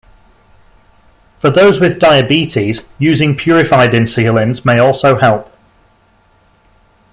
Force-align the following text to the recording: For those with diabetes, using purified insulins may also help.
For 1.37 1.51
those 1.51 1.79
with 1.79 1.99
diabetes, 1.99 2.83
using 2.97 3.35
purified 3.37 3.91
insulins 3.91 4.65
may 4.65 4.79
also 4.79 5.19
help. 5.19 5.55